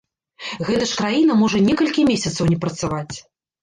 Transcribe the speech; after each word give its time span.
Гэта 0.69 0.87
ж 0.93 0.97
краіна 1.03 1.37
можа 1.43 1.63
некалькі 1.69 2.09
месяцаў 2.11 2.53
не 2.53 2.63
працаваць! 2.67 3.17